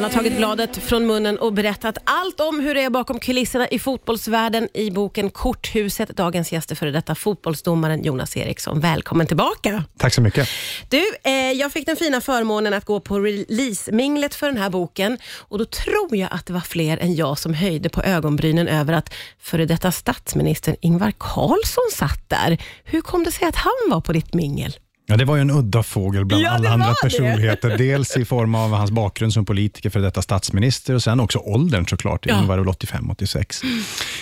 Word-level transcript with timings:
Han 0.00 0.10
har 0.10 0.16
tagit 0.16 0.36
bladet 0.36 0.76
från 0.76 1.06
munnen 1.06 1.38
och 1.38 1.52
berättat 1.52 1.98
allt 2.04 2.40
om 2.40 2.60
hur 2.60 2.74
det 2.74 2.82
är 2.82 2.90
bakom 2.90 3.20
kulisserna 3.20 3.68
i 3.68 3.78
fotbollsvärlden 3.78 4.68
i 4.74 4.90
boken 4.90 5.30
Korthuset. 5.30 6.08
Dagens 6.08 6.52
gäst 6.52 6.70
är 6.70 6.74
före 6.74 6.90
detta 6.90 7.14
fotbollsdomaren 7.14 8.04
Jonas 8.04 8.36
Eriksson. 8.36 8.80
Välkommen 8.80 9.26
tillbaka. 9.26 9.84
Tack 9.98 10.14
så 10.14 10.20
mycket. 10.20 10.48
Du, 10.88 11.04
eh, 11.22 11.32
jag 11.32 11.72
fick 11.72 11.86
den 11.86 11.96
fina 11.96 12.20
förmånen 12.20 12.74
att 12.74 12.84
gå 12.84 13.00
på 13.00 13.18
releaseminglet 13.18 14.34
för 14.34 14.46
den 14.46 14.56
här 14.56 14.70
boken 14.70 15.18
och 15.38 15.58
då 15.58 15.64
tror 15.64 16.16
jag 16.16 16.28
att 16.32 16.46
det 16.46 16.52
var 16.52 16.60
fler 16.60 16.98
än 16.98 17.14
jag 17.14 17.38
som 17.38 17.54
höjde 17.54 17.88
på 17.88 18.02
ögonbrynen 18.02 18.68
över 18.68 18.92
att 18.92 19.14
före 19.40 19.66
detta 19.66 19.92
statsministern 19.92 20.76
Ingvar 20.80 21.12
Carlsson 21.18 21.90
satt 21.92 22.28
där. 22.28 22.58
Hur 22.84 23.00
kom 23.00 23.24
det 23.24 23.32
sig 23.32 23.48
att 23.48 23.56
han 23.56 23.90
var 23.90 24.00
på 24.00 24.12
ditt 24.12 24.34
mingel? 24.34 24.72
Ja, 25.10 25.16
det 25.16 25.24
var 25.24 25.36
ju 25.36 25.40
en 25.40 25.50
udda 25.50 25.82
fågel 25.82 26.24
bland 26.24 26.42
Ja, 26.42 26.50
alla 26.50 26.70
andra 26.70 26.94
personligheter. 27.02 27.78
Dels 27.78 28.16
i 28.16 28.24
form 28.24 28.54
av 28.54 28.70
hans 28.70 28.90
bakgrund 28.90 29.32
som 29.32 29.44
politiker, 29.44 29.90
för 29.90 30.00
detta 30.00 30.22
statsminister 30.22 30.94
och 30.94 31.02
sen 31.02 31.20
också 31.20 31.38
åldern 31.38 31.86
såklart. 31.86 32.26
Ja. 32.26 32.40
Ingvar 32.40 32.56
var 32.56 32.64
väl 32.64 32.74
85-86. 32.74 33.64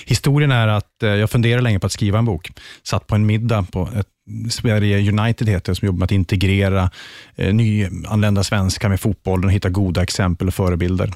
Historien 0.07 0.53
är 0.53 0.69
att 0.69 1.03
eh, 1.03 1.09
jag 1.09 1.31
funderade 1.31 1.63
länge 1.63 1.79
på 1.79 1.87
att 1.87 1.93
skriva 1.93 2.19
en 2.19 2.25
bok. 2.25 2.51
Satt 2.83 3.07
på 3.07 3.15
en 3.15 3.27
middag 3.27 3.67
på 3.73 3.89
ett 3.97 4.07
Sverige 4.51 5.13
United 5.13 5.49
heter 5.49 5.75
som 5.75 5.87
jobbar 5.87 5.99
med 5.99 6.05
att 6.05 6.13
integrera 6.13 6.91
eh, 7.37 7.55
nyanlända 7.55 8.45
svenskar 8.45 8.89
med 8.89 9.01
fotbollen 9.01 9.45
och 9.45 9.53
hitta 9.53 9.69
goda 9.69 10.03
exempel 10.03 10.49
och 10.49 10.55
förebilder. 10.55 11.13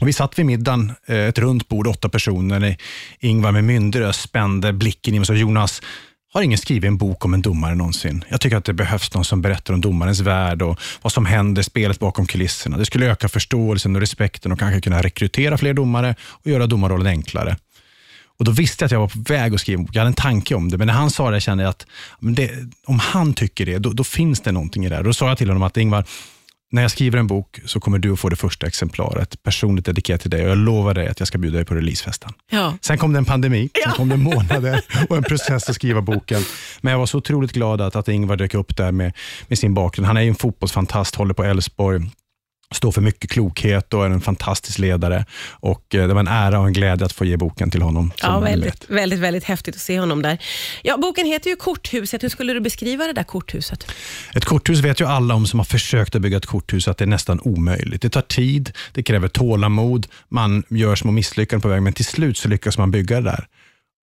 Och 0.00 0.08
vi 0.08 0.12
satt 0.12 0.38
vid 0.38 0.46
middagen, 0.46 0.92
eh, 1.06 1.16
ett 1.16 1.38
runt 1.38 1.68
bord, 1.68 1.86
åtta 1.86 2.08
personer. 2.08 2.76
Ingvar 3.20 3.52
med 3.52 3.64
myndig 3.64 4.14
spände 4.14 4.72
blicken 4.72 5.14
i 5.14 5.18
mig 5.18 5.20
och 5.20 5.26
sa, 5.26 5.34
Jonas, 5.34 5.82
har 6.38 6.42
ingen 6.42 6.58
skrivit 6.58 6.84
en 6.84 6.96
bok 6.96 7.24
om 7.24 7.34
en 7.34 7.42
domare 7.42 7.74
någonsin? 7.74 8.24
Jag 8.28 8.40
tycker 8.40 8.56
att 8.56 8.64
det 8.64 8.72
behövs 8.72 9.14
någon 9.14 9.24
som 9.24 9.42
berättar 9.42 9.74
om 9.74 9.80
domarens 9.80 10.20
värld 10.20 10.62
och 10.62 10.80
vad 11.02 11.12
som 11.12 11.26
händer, 11.26 11.62
spelet 11.62 11.98
bakom 11.98 12.26
kulisserna. 12.26 12.76
Det 12.76 12.84
skulle 12.84 13.06
öka 13.06 13.28
förståelsen 13.28 13.94
och 13.94 14.00
respekten 14.00 14.52
och 14.52 14.58
kanske 14.58 14.80
kunna 14.80 15.02
rekrytera 15.02 15.58
fler 15.58 15.74
domare 15.74 16.14
och 16.20 16.46
göra 16.46 16.66
domarrollen 16.66 17.06
enklare. 17.06 17.56
Och 18.38 18.44
Då 18.44 18.50
visste 18.50 18.82
jag 18.82 18.86
att 18.86 18.92
jag 18.92 19.00
var 19.00 19.08
på 19.08 19.32
väg 19.32 19.54
att 19.54 19.60
skriva 19.60 19.78
en 19.78 19.84
bok. 19.84 19.96
Jag 19.96 20.00
hade 20.00 20.08
en 20.08 20.14
tanke 20.14 20.54
om 20.54 20.68
det, 20.68 20.78
men 20.78 20.86
när 20.86 20.94
han 20.94 21.10
sa 21.10 21.30
det 21.30 21.40
kände 21.40 21.64
jag 21.64 21.70
att 21.70 21.86
men 22.18 22.34
det, 22.34 22.50
om 22.86 22.98
han 22.98 23.34
tycker 23.34 23.66
det, 23.66 23.78
då, 23.78 23.92
då 23.92 24.04
finns 24.04 24.40
det 24.40 24.52
någonting 24.52 24.84
i 24.86 24.88
det. 24.88 24.96
här. 24.96 25.02
Då 25.02 25.12
sa 25.12 25.28
jag 25.28 25.38
till 25.38 25.48
honom 25.48 25.62
att 25.62 25.76
Ingvar, 25.76 26.04
när 26.70 26.82
jag 26.82 26.90
skriver 26.90 27.18
en 27.18 27.26
bok 27.26 27.60
så 27.64 27.80
kommer 27.80 27.98
du 27.98 28.12
att 28.12 28.20
få 28.20 28.28
det 28.28 28.36
första 28.36 28.66
exemplaret 28.66 29.42
personligt 29.42 29.86
dedikerat 29.86 30.20
till 30.20 30.30
dig 30.30 30.44
och 30.44 30.50
jag 30.50 30.58
lovar 30.58 30.94
dig 30.94 31.08
att 31.08 31.18
jag 31.20 31.28
ska 31.28 31.38
bjuda 31.38 31.56
dig 31.56 31.64
på 31.64 31.74
releasefesten. 31.74 32.32
Ja. 32.50 32.74
Sen 32.80 32.98
kom 32.98 33.12
det 33.12 33.18
en 33.18 33.24
pandemi, 33.24 33.70
sen 33.84 33.92
kom 33.92 34.08
det 34.08 34.16
månader 34.16 34.80
och 35.08 35.16
en 35.16 35.22
process 35.22 35.68
att 35.68 35.74
skriva 35.74 36.00
boken. 36.00 36.42
Men 36.80 36.90
jag 36.90 36.98
var 36.98 37.06
så 37.06 37.18
otroligt 37.18 37.52
glad 37.52 37.80
att, 37.80 37.96
att 37.96 38.08
Ingvar 38.08 38.36
dök 38.36 38.54
upp 38.54 38.76
där 38.76 38.92
med, 38.92 39.12
med 39.48 39.58
sin 39.58 39.74
bakgrund. 39.74 40.06
Han 40.06 40.16
är 40.16 40.20
ju 40.20 40.28
en 40.28 40.34
fotbollsfantast, 40.34 41.14
håller 41.14 41.34
på 41.34 41.44
Elfsborg, 41.44 42.00
står 42.74 42.92
för 42.92 43.00
mycket 43.00 43.30
klokhet 43.30 43.94
och 43.94 44.04
är 44.04 44.10
en 44.10 44.20
fantastisk 44.20 44.78
ledare. 44.78 45.24
Och 45.50 45.94
eh, 45.94 46.08
Det 46.08 46.14
var 46.14 46.20
en 46.20 46.28
ära 46.28 46.60
och 46.60 46.66
en 46.66 46.72
glädje 46.72 47.06
att 47.06 47.12
få 47.12 47.24
ge 47.24 47.36
boken 47.36 47.70
till 47.70 47.82
honom. 47.82 48.12
Ja, 48.22 48.40
väldigt, 48.40 48.90
väldigt, 48.90 49.18
väldigt 49.18 49.44
häftigt 49.44 49.74
att 49.74 49.80
se 49.80 50.00
honom 50.00 50.22
där. 50.22 50.38
Ja, 50.82 50.96
boken 50.96 51.26
heter 51.26 51.50
ju 51.50 51.56
Korthuset. 51.56 52.22
Hur 52.22 52.28
skulle 52.28 52.52
du 52.52 52.60
beskriva 52.60 53.06
det 53.06 53.12
där 53.12 53.22
korthuset? 53.22 53.90
Ett 54.34 54.44
korthus 54.44 54.80
vet 54.80 55.00
ju 55.00 55.06
alla 55.06 55.34
om 55.34 55.46
som 55.46 55.60
har 55.60 55.64
försökt 55.64 56.14
att 56.14 56.22
bygga 56.22 56.36
ett 56.36 56.46
korthus 56.46 56.88
att 56.88 56.98
det 56.98 57.04
är 57.04 57.06
nästan 57.06 57.40
omöjligt. 57.40 58.02
Det 58.02 58.10
tar 58.10 58.22
tid, 58.22 58.72
det 58.92 59.02
kräver 59.02 59.28
tålamod, 59.28 60.06
man 60.28 60.62
gör 60.68 60.96
små 60.96 61.10
misslyckanden 61.10 61.62
på 61.62 61.68
vägen, 61.68 61.84
men 61.84 61.92
till 61.92 62.04
slut 62.04 62.38
så 62.38 62.48
lyckas 62.48 62.78
man 62.78 62.90
bygga 62.90 63.16
det 63.20 63.30
där. 63.30 63.46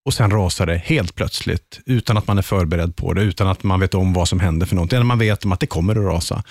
Och 0.06 0.14
sen 0.14 0.32
rasar 0.32 0.66
det 0.66 0.78
helt 0.78 1.16
plötsligt, 1.16 1.80
utan 1.86 2.18
att 2.18 2.28
man 2.28 2.38
är 2.38 2.42
förberedd 2.42 2.96
på 2.96 3.14
det, 3.14 3.22
utan 3.22 3.48
att 3.48 3.64
man 3.64 3.80
vet 3.80 3.94
om 3.94 4.14
vad 4.14 4.30
som 4.30 4.40
händer 4.40 4.66
för 4.66 4.76
någonting. 4.76 5.06
Man 5.06 5.20
vet 5.20 5.46
om 5.46 5.52
att 5.52 5.60
det 5.60 5.68
kommer 5.68 5.96
att 5.96 6.14
rasa. 6.14 6.44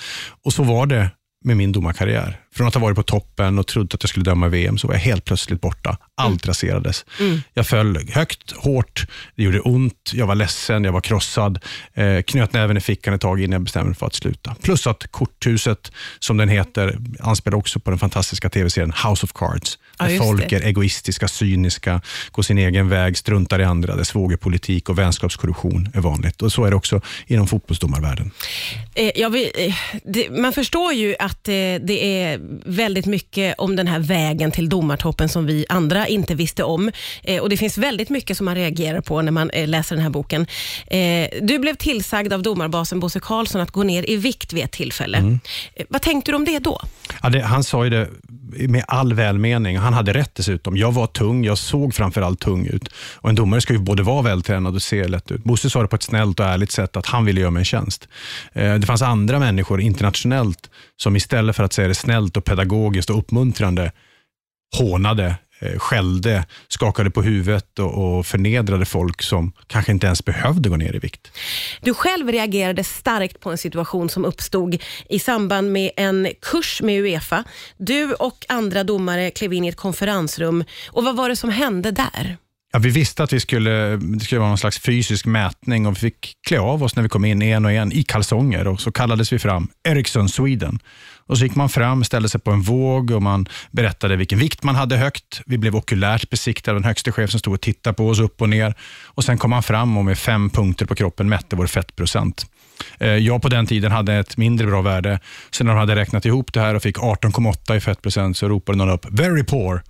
Och 0.45 0.53
så 0.53 0.63
var 0.63 0.87
det 0.87 1.11
med 1.45 1.57
min 1.57 1.73
domarkarriär. 1.73 2.44
Från 2.55 2.67
att 2.67 2.75
ha 2.75 2.81
varit 2.81 2.97
på 2.97 3.03
toppen 3.03 3.59
och 3.59 3.67
trott 3.67 3.95
att 3.95 4.03
jag 4.03 4.11
skulle 4.11 4.25
döma 4.25 4.49
VM, 4.49 4.79
så 4.79 4.87
var 4.87 4.95
jag 4.95 5.01
helt 5.01 5.25
plötsligt 5.25 5.61
borta. 5.61 5.97
Allt 6.15 6.47
raserades. 6.49 7.05
Jag 7.55 7.67
föll 7.67 8.09
högt, 8.09 8.53
hårt, 8.57 9.07
det 9.37 9.43
gjorde 9.43 9.61
ont, 9.61 10.11
jag 10.13 10.27
var 10.27 10.35
ledsen, 10.35 10.85
jag 10.85 10.93
var 10.93 11.01
krossad. 11.01 11.59
Eh, 11.95 12.23
knöt 12.23 12.53
näven 12.53 12.77
i 12.77 12.81
fickan 12.81 13.15
ett 13.15 13.21
tag 13.21 13.41
innan 13.41 13.53
jag 13.53 13.63
bestämde 13.63 13.89
mig 13.89 13.97
för 13.97 14.07
att 14.07 14.15
sluta. 14.15 14.55
Plus 14.63 14.87
att 14.87 15.13
Korthuset, 15.13 15.93
som 16.19 16.37
den 16.37 16.49
heter, 16.49 16.99
anspelar 17.21 17.59
också 17.59 17.81
på 17.81 17.91
den 17.91 17.99
fantastiska 17.99 18.49
tv-serien 18.49 18.93
House 19.09 19.27
of 19.27 19.33
Cards. 19.33 19.79
Ja, 19.99 20.05
där 20.05 20.11
just 20.11 20.25
folk 20.25 20.51
det. 20.51 20.57
är 20.57 20.67
egoistiska, 20.67 21.29
cyniska, 21.29 22.01
går 22.31 22.43
sin 22.43 22.59
egen 22.59 22.89
väg, 22.89 23.17
struntar 23.19 23.61
i 23.61 23.65
andra, 23.65 23.97
där 23.97 24.05
svågerpolitik 24.05 24.89
och 24.89 24.99
vänskapskorruption 24.99 25.89
är 25.95 26.01
vanligt. 26.01 26.43
Och 26.43 26.53
Så 26.53 26.65
är 26.65 26.71
det 26.71 26.77
också 26.77 27.01
inom 27.27 27.47
fotbollsdomarvärlden. 27.47 28.31
Eh, 28.95 29.31
vill, 29.31 29.51
eh, 29.55 29.75
det, 30.05 30.31
man 30.31 30.53
förstår 30.53 30.93
ju 30.93 31.15
att 31.19 31.49
eh, 31.49 31.53
det 31.53 32.23
är 32.23 32.44
väldigt 32.65 33.07
mycket 33.07 33.55
om 33.59 33.77
den 33.77 33.87
här 33.87 33.99
vägen 33.99 34.51
till 34.51 34.69
domartoppen 34.69 35.29
som 35.29 35.47
vi 35.47 35.67
andra 35.69 36.07
inte 36.09 36.35
visste 36.35 36.65
om. 36.65 36.91
Eh, 37.23 37.43
och 37.43 37.49
Det 37.49 37.57
finns 37.57 37.79
väldigt 37.79 38.11
mycket 38.11 38.37
som 38.37 38.45
man 38.45 38.55
reagerar 38.55 39.01
på 39.01 39.23
när 39.23 39.33
man 39.33 39.51
eh, 39.51 39.69
läser 39.69 39.97
den 39.97 40.03
här 40.03 40.11
boken. 40.11 40.47
Eh, 40.87 41.29
du 41.43 41.59
blev 41.59 41.75
tillsagd 41.75 42.33
av 42.33 42.43
domarbasen 42.43 43.01
Bosse 43.01 43.21
Karlsson 43.21 43.61
att 43.61 43.71
gå 43.71 43.83
ner 43.83 44.11
i 44.11 44.17
vikt 44.17 44.53
vid 44.53 44.65
ett 44.65 44.73
tillfälle. 44.73 45.39
Eh, 45.75 45.87
vad 45.89 46.03
tänkte 46.03 46.31
du 46.33 46.37
om 46.37 46.45
det 46.45 46.59
då? 46.59 46.81
Ja, 47.23 47.29
det, 47.29 47.41
han 47.41 47.65
sa 47.65 47.85
ju 47.85 47.91
det 47.91 48.09
med 48.69 48.85
all 48.89 49.15
välmening. 49.15 49.79
Han 49.79 49.93
hade 49.95 50.13
rätt 50.13 50.35
dessutom. 50.35 50.77
Jag 50.77 50.93
var 50.93 51.07
tung, 51.07 51.45
jag 51.45 51.59
såg 51.59 51.95
framförallt 51.95 52.41
tung 52.41 52.67
ut. 52.67 52.89
Och 53.15 53.29
En 53.29 53.35
domare 53.35 53.61
ska 53.61 53.73
ju 53.73 53.79
både 53.79 54.03
vara 54.03 54.23
vältränad 54.23 54.75
och 54.75 54.83
se 54.83 55.09
lätt 55.09 55.31
ut. 55.31 55.45
Bosse 55.45 55.71
sa 55.71 55.83
det 55.83 55.89
på 55.89 55.97
ett 55.97 56.03
snällt 56.03 56.41
och 56.41 56.47
ärligt 56.47 56.73
sätt 56.73 56.97
att 56.97 57.07
han 57.07 57.25
ville 57.25 57.41
göra 57.41 57.51
mig 57.51 57.61
en 57.61 57.65
tjänst. 57.65 58.09
Eh, 58.53 58.75
Det 58.75 58.87
fanns 58.87 59.03
andra 59.03 59.39
människor 59.39 59.81
internationellt 59.81 60.71
som 60.97 61.17
istället 61.17 61.57
för 61.57 61.65
att 61.65 61.73
säga 61.73 61.89
det 61.89 61.95
snällt 61.95 62.34
och 62.37 62.45
pedagogiskt 62.45 63.11
och 63.11 63.19
uppmuntrande 63.19 63.93
hånade, 64.79 65.37
eh, 65.61 65.79
skällde, 65.79 66.47
skakade 66.69 67.11
på 67.11 67.23
huvudet 67.23 67.79
och, 67.79 68.19
och 68.19 68.27
förnedrade 68.27 68.85
folk 68.85 69.23
som 69.23 69.53
kanske 69.67 69.93
inte 69.93 70.07
ens 70.07 70.25
behövde 70.25 70.69
gå 70.69 70.77
ner 70.77 70.95
i 70.95 70.99
vikt. 70.99 71.33
Du 71.81 71.95
själv 71.95 72.29
reagerade 72.29 72.85
starkt 72.85 73.41
på 73.41 73.51
en 73.51 73.59
situation 73.59 74.09
som 74.09 74.25
uppstod 74.25 74.83
i 75.09 75.19
samband 75.19 75.73
med 75.73 75.91
en 75.97 76.29
kurs 76.43 76.83
med 76.83 77.01
Uefa. 77.01 77.45
Du 77.77 78.15
och 78.15 78.47
andra 78.49 78.85
domare 78.85 79.31
klev 79.31 79.53
in 79.53 79.65
i 79.65 79.69
ett 79.69 79.77
konferensrum. 79.77 80.65
Och 80.91 81.05
Vad 81.05 81.17
var 81.17 81.29
det 81.29 81.37
som 81.37 81.51
hände 81.51 81.91
där? 81.91 82.37
Ja, 82.75 82.81
vi 82.81 82.91
visste 82.91 83.23
att 83.23 83.33
vi 83.33 83.41
skulle, 83.41 83.97
det 83.97 84.21
skulle 84.21 84.39
vara 84.39 84.49
någon 84.49 84.59
slags 84.59 84.79
fysisk 84.79 85.27
mätning 85.27 85.87
och 85.87 85.93
vi 85.93 86.01
fick 86.01 86.33
klä 86.49 86.59
av 86.59 86.83
oss 86.83 86.97
när 86.97 87.03
vi 87.03 87.09
kom 87.09 87.25
in 87.25 87.43
en 87.43 87.65
och 87.65 87.73
en 87.73 87.93
i 87.93 88.03
kalsonger 88.03 88.67
och 88.67 88.81
så 88.81 88.93
kallades 88.93 89.33
vi 89.33 89.39
fram 89.39 89.69
Ericsson 89.89 90.29
Sweden. 90.29 90.79
Och 91.27 91.39
så 91.39 91.45
gick 91.45 91.55
man 91.55 91.69
fram, 91.69 92.05
ställde 92.05 92.29
sig 92.29 92.41
på 92.41 92.51
en 92.51 92.63
våg 92.63 93.11
och 93.11 93.23
man 93.23 93.47
berättade 93.71 94.17
vilken 94.17 94.39
vikt 94.39 94.63
man 94.63 94.75
hade 94.75 94.97
högt. 94.97 95.41
Vi 95.47 95.59
blev 95.59 95.77
okulärt 95.77 96.31
besiktade 96.31 96.75
av 96.77 96.81
den 96.81 96.89
högste 96.89 97.13
chef 97.13 97.31
som 97.31 97.41
stod 97.41 97.55
och 97.55 97.61
tittade 97.61 97.95
på 97.95 98.09
oss 98.09 98.21
upp 98.21 98.43
och 98.43 98.49
ner. 98.49 98.75
Och 99.05 99.25
Sen 99.25 99.39
kom 99.39 99.51
man 99.51 99.63
fram 99.63 99.97
och 99.97 100.05
med 100.05 100.19
fem 100.19 100.51
punkter 100.51 100.87
på 100.87 100.95
kroppen 100.95 101.29
mätte 101.29 101.57
vår 101.57 101.67
fettprocent. 101.67 102.47
Eh, 102.99 103.09
jag 103.09 103.43
på 103.43 103.49
den 103.49 103.67
tiden 103.67 103.93
hade 103.93 104.15
ett 104.15 104.37
mindre 104.37 104.67
bra 104.67 104.83
värde. 104.83 105.21
Sen 105.51 105.67
när 105.67 105.75
de 105.75 105.81
hade 105.81 105.97
räknat 105.97 106.25
ihop 106.25 106.53
det 106.53 106.61
här 106.61 106.75
och 106.75 106.83
fick 106.83 106.99
18,8 106.99 107.77
i 107.77 107.81
fettprocent 107.81 108.37
så 108.37 108.49
ropade 108.49 108.79
någon 108.79 108.91
upp 108.91 109.07
“very 109.11 109.45
poor” 109.45 109.83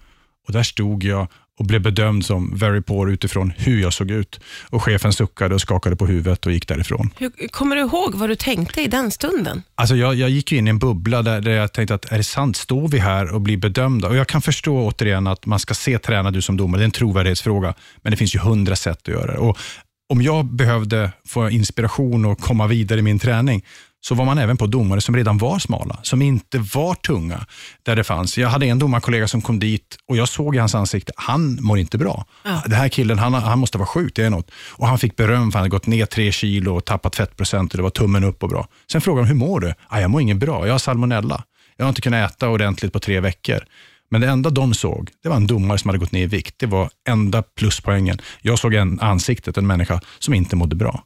och 0.47 0.53
där 0.53 0.63
stod 0.63 1.05
jag 1.05 1.29
och 1.59 1.67
blev 1.67 1.83
bedömd 1.83 2.25
som 2.25 2.57
very 2.57 2.81
poor 2.83 3.11
utifrån 3.11 3.53
hur 3.57 3.83
jag 3.83 3.93
såg 3.93 4.11
ut. 4.11 4.41
Och 4.71 4.83
Chefen 4.83 5.13
suckade 5.13 5.55
och 5.55 5.61
skakade 5.61 5.97
på 5.97 6.07
huvudet 6.07 6.47
och 6.47 6.53
gick 6.53 6.69
därifrån. 6.69 7.11
Hur, 7.19 7.49
kommer 7.49 7.77
du 7.77 7.83
ihåg 7.83 8.15
vad 8.15 8.29
du 8.29 8.37
tänkte 8.37 8.81
i 8.83 8.87
den 8.87 9.11
stunden? 9.11 9.63
Alltså 9.75 9.97
jag, 9.97 10.15
jag 10.15 10.31
gick 10.31 10.53
in 10.53 10.67
i 10.67 10.71
en 10.71 10.79
bubbla 10.79 11.23
där, 11.23 11.41
där 11.41 11.51
jag 11.51 11.73
tänkte 11.73 11.95
att 11.95 12.13
är 12.13 12.17
det 12.17 12.25
sant? 12.25 12.57
Står 12.57 12.89
vi 12.89 12.99
här 12.99 13.35
och 13.35 13.41
blir 13.41 13.57
bedömda? 13.57 14.09
Och 14.09 14.17
Jag 14.17 14.29
kan 14.29 14.43
förstå 14.43 14.87
återigen 14.87 15.27
att 15.27 15.47
man 15.47 15.59
ska 15.61 15.75
se 15.75 15.99
tränad 15.99 16.37
ut 16.37 16.45
som 16.45 16.57
domare. 16.57 16.81
Det 16.81 16.83
är 16.83 16.85
en 16.85 16.91
trovärdighetsfråga. 16.91 17.75
Men 18.03 18.11
det 18.11 18.17
finns 18.17 18.35
ju 18.35 18.39
hundra 18.39 18.77
sätt 18.77 18.99
att 19.03 19.09
göra 19.09 19.33
det. 19.33 19.39
Och 19.39 19.59
Om 20.09 20.23
jag 20.23 20.45
behövde 20.45 21.11
få 21.29 21.51
inspiration 21.51 22.25
och 22.25 22.39
komma 22.41 22.67
vidare 22.67 22.99
i 23.01 23.03
min 23.03 23.19
träning 23.19 23.65
så 24.05 24.15
var 24.15 24.25
man 24.25 24.39
även 24.39 24.57
på 24.57 24.67
domare 24.67 25.01
som 25.01 25.17
redan 25.17 25.39
var 25.39 25.59
smala, 25.59 25.99
som 26.03 26.23
inte 26.23 26.59
var 26.59 26.95
tunga. 26.95 27.47
Där 27.83 27.97
det 27.97 28.05
fanns. 28.05 28.39
Jag 28.39 28.49
hade 28.49 28.67
en 28.67 28.79
domarkollega 28.79 29.29
som 29.29 29.43
kom 29.43 29.59
dit 29.59 29.97
och 30.09 30.17
jag 30.17 30.29
såg 30.29 30.57
i 30.57 30.59
hans 30.59 30.75
ansikte, 30.75 31.13
han 31.17 31.59
mår 31.61 31.79
inte 31.79 31.99
bra. 31.99 32.25
Ja. 32.45 32.63
Den 32.65 32.73
här 32.73 32.89
killen, 32.89 33.19
han, 33.19 33.35
han 33.35 33.59
måste 33.59 33.79
vara 33.79 33.87
sjuk, 33.87 34.13
det 34.17 34.25
är 34.25 34.31
något. 34.31 34.51
Och 34.71 34.87
han 34.87 34.99
fick 34.99 35.17
beröm 35.17 35.53
för 35.53 35.59
han 35.59 35.63
hade 35.63 35.71
gått 35.71 35.87
ner 35.87 36.07
tre 36.07 36.33
kilo 36.33 36.77
och 36.77 36.85
tappat 36.85 37.17
fettprocent 37.17 37.73
och 37.73 37.77
det 37.77 37.83
var 37.83 37.91
tummen 37.91 38.25
upp 38.25 38.43
och 38.43 38.49
bra. 38.49 38.69
Sen 38.93 39.01
frågade 39.01 39.27
han, 39.27 39.29
hur 39.29 39.47
mår 39.47 39.61
du? 39.61 39.75
Ah, 39.89 40.01
jag 40.01 40.11
mår 40.11 40.21
ingen 40.21 40.39
bra, 40.39 40.67
jag 40.67 40.75
har 40.75 40.79
salmonella. 40.79 41.45
Jag 41.77 41.85
har 41.85 41.89
inte 41.89 42.01
kunnat 42.01 42.31
äta 42.31 42.49
ordentligt 42.49 42.93
på 42.93 42.99
tre 42.99 43.21
veckor. 43.21 43.61
Men 44.11 44.21
det 44.21 44.29
enda 44.29 44.51
de 44.51 44.75
såg, 44.75 45.11
det 45.23 45.29
var 45.29 45.37
en 45.37 45.47
domare 45.47 45.79
som 45.79 45.89
hade 45.89 45.99
gått 45.99 46.13
ner 46.13 46.23
i 46.23 46.27
vikt. 46.27 46.55
Det 46.59 46.67
var 46.67 46.91
enda 47.09 47.43
pluspoängen. 47.43 48.19
Jag 48.43 48.59
såg 48.59 48.75
en 48.75 49.01
ansiktet, 49.01 49.59
en 49.59 49.67
människa 49.67 50.01
som 50.19 50.35
inte 50.35 50.57
mådde 50.57 50.77
bra. 50.77 51.05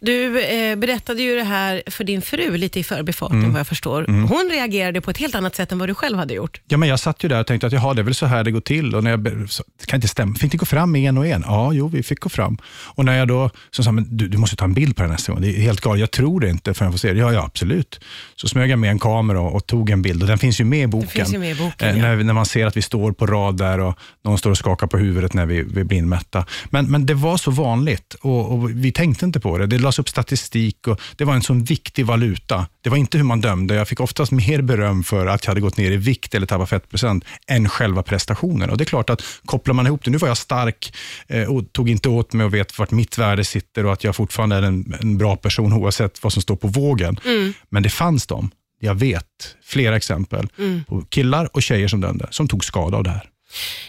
Du 0.00 0.40
eh, 0.40 0.76
berättade 0.76 1.22
ju 1.22 1.36
det 1.36 1.44
här 1.44 1.82
för 1.86 2.04
din 2.04 2.22
fru 2.22 2.56
lite 2.56 2.80
i 2.80 2.84
förbifarten 2.84 3.38
Mm. 3.38 3.52
vad 3.52 3.60
jag 3.60 3.66
förstår. 3.66 4.04
Hon 4.08 4.50
reagerade 4.52 5.00
på 5.00 5.10
ett 5.10 5.16
helt 5.18 5.34
annat 5.34 5.54
sätt 5.56 5.72
än 5.72 5.78
vad 5.78 5.88
du 5.88 5.94
själv 5.94 6.18
hade 6.18 6.34
gjort. 6.34 6.60
Ja, 6.68 6.76
men 6.76 6.88
jag 6.88 7.00
satt 7.00 7.24
ju 7.24 7.28
där 7.28 7.40
och 7.40 7.46
tänkte 7.46 7.66
att 7.66 7.72
jaha, 7.72 7.94
det 7.94 8.00
är 8.00 8.04
väl 8.04 8.14
så 8.14 8.26
här 8.26 8.44
det 8.44 8.50
går 8.50 8.60
till. 8.60 8.94
Och 8.94 9.04
när 9.04 9.10
jag, 9.10 9.50
så, 9.50 9.64
kan 9.86 9.96
inte 9.96 10.08
stämma. 10.08 10.34
Fick 10.34 10.52
ni 10.52 10.56
gå 10.56 10.66
fram 10.66 10.96
en 10.96 11.18
och 11.18 11.26
en? 11.26 11.44
Ja, 11.46 11.72
jo, 11.72 11.88
vi 11.88 12.02
fick 12.02 12.20
gå 12.20 12.28
fram. 12.28 12.58
Och 12.64 13.04
när 13.04 13.18
jag 13.18 13.28
då 13.28 13.50
så 13.70 13.82
sa, 13.82 13.92
men 13.92 14.16
du, 14.16 14.28
du 14.28 14.38
måste 14.38 14.56
ta 14.56 14.64
en 14.64 14.74
bild 14.74 14.96
på 14.96 15.02
den 15.02 15.10
nästa 15.12 15.32
gång. 15.32 15.40
Det 15.42 15.48
är 15.48 15.60
helt 15.60 15.80
galet. 15.80 16.00
Jag 16.00 16.10
tror 16.10 16.40
det 16.40 16.48
inte 16.50 16.74
förrän 16.74 16.86
jag 16.86 16.94
får 16.94 16.98
se 16.98 17.12
det. 17.12 17.18
Ja, 17.20 17.32
ja, 17.32 17.44
absolut. 17.44 18.00
Så 18.36 18.48
smög 18.48 18.70
jag 18.70 18.78
med 18.78 18.90
en 18.90 18.98
kamera 18.98 19.40
och, 19.40 19.54
och 19.54 19.66
tog 19.66 19.90
en 19.90 20.02
bild. 20.02 20.22
Och 20.22 20.28
den 20.28 20.38
finns 20.38 20.60
ju 20.60 20.64
med 20.64 20.82
i 20.82 20.86
boken. 20.86 21.08
finns 21.10 21.34
ju 21.34 21.38
med 21.38 21.50
i 21.50 21.54
boken, 21.54 21.88
Eh, 21.88 21.96
ja. 21.96 22.02
när, 22.02 22.16
när 22.24 22.32
man 22.34 22.46
ser 22.46 22.66
att 22.66 22.76
vi 22.76 22.82
står 22.82 23.12
på 23.12 23.26
rad 23.26 23.56
där 23.56 23.78
och 23.80 23.98
någon 24.24 24.38
står 24.38 24.50
och 24.50 24.58
skakar 24.58 24.86
på 24.86 24.98
huvudet 24.98 25.34
när 25.34 25.46
vi, 25.46 25.62
vi 25.62 25.84
blir 25.84 25.98
inmätta. 25.98 26.44
Men, 26.70 26.86
men 26.90 27.06
det 27.06 27.14
var 27.14 27.36
så 27.36 27.50
vanligt 27.50 28.14
och, 28.20 28.52
och 28.52 28.70
vi 28.70 28.92
tänkte 28.92 29.24
inte 29.24 29.39
på 29.40 29.58
det. 29.58 29.66
Det 29.66 29.78
lades 29.78 29.98
upp 29.98 30.08
statistik 30.08 30.86
och 30.88 31.00
det 31.16 31.24
var 31.24 31.34
en 31.34 31.42
sån 31.42 31.64
viktig 31.64 32.06
valuta. 32.06 32.66
Det 32.82 32.90
var 32.90 32.96
inte 32.96 33.18
hur 33.18 33.24
man 33.24 33.40
dömde. 33.40 33.74
Jag 33.74 33.88
fick 33.88 34.00
oftast 34.00 34.32
mer 34.32 34.62
beröm 34.62 35.04
för 35.04 35.26
att 35.26 35.44
jag 35.44 35.50
hade 35.50 35.60
gått 35.60 35.76
ner 35.76 35.90
i 35.90 35.96
vikt 35.96 36.34
eller 36.34 36.46
tappat 36.46 36.68
fettprocent 36.68 37.24
än 37.46 37.68
själva 37.68 38.02
prestationen. 38.02 38.70
Och 38.70 38.76
det 38.76 38.84
är 38.84 38.86
klart 38.86 39.10
att 39.10 39.22
kopplar 39.44 39.74
man 39.74 39.86
ihop 39.86 40.04
det, 40.04 40.10
nu 40.10 40.18
var 40.18 40.28
jag 40.28 40.36
stark 40.36 40.94
eh, 41.28 41.44
och 41.44 41.72
tog 41.72 41.88
inte 41.88 42.08
åt 42.08 42.32
mig 42.32 42.46
och 42.46 42.54
vet 42.54 42.78
vart 42.78 42.90
mitt 42.90 43.18
värde 43.18 43.44
sitter 43.44 43.86
och 43.86 43.92
att 43.92 44.04
jag 44.04 44.16
fortfarande 44.16 44.56
är 44.56 44.62
en, 44.62 44.94
en 45.00 45.18
bra 45.18 45.36
person 45.36 45.72
oavsett 45.72 46.22
vad 46.22 46.32
som 46.32 46.42
står 46.42 46.56
på 46.56 46.68
vågen. 46.68 47.20
Men 47.68 47.82
det 47.82 47.90
fanns 47.90 48.26
de, 48.26 48.50
jag 48.80 48.94
vet 48.94 49.56
flera 49.64 49.96
exempel 49.96 50.48
på 50.88 51.02
killar 51.08 51.48
och 51.52 51.62
tjejer 51.62 51.88
som 51.88 52.00
dömde, 52.00 52.26
som 52.30 52.48
tog 52.48 52.64
skada 52.64 52.96
av 52.96 53.04
det 53.04 53.10
här. 53.10 53.29